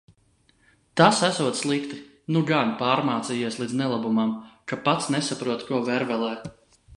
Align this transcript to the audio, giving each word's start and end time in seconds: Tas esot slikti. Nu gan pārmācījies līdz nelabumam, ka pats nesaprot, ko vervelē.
Tas 1.01 1.17
esot 1.27 1.59
slikti. 1.59 1.99
Nu 2.35 2.41
gan 2.51 2.71
pārmācījies 2.79 3.59
līdz 3.65 3.77
nelabumam, 3.83 4.33
ka 4.73 4.81
pats 4.89 5.13
nesaprot, 5.19 5.69
ko 5.69 5.85
vervelē. 5.93 6.33